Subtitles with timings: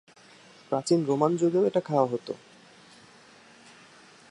[0.71, 2.27] প্রাচীন রোমান যুগেও এটা খাওয়া হত।